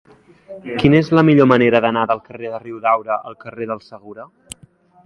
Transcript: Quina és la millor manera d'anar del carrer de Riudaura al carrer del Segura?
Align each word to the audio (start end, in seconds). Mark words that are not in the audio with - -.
Quina 0.83 0.97
és 1.01 1.11
la 1.19 1.25
millor 1.27 1.49
manera 1.51 1.83
d'anar 1.87 2.07
del 2.13 2.25
carrer 2.31 2.51
de 2.55 2.61
Riudaura 2.65 3.21
al 3.33 3.39
carrer 3.47 3.71
del 3.75 3.89
Segura? 3.93 4.29